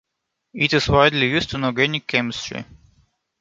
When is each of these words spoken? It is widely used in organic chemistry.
It 0.55 0.73
is 0.73 0.89
widely 0.89 1.29
used 1.29 1.53
in 1.53 1.63
organic 1.63 2.07
chemistry. 2.07 2.65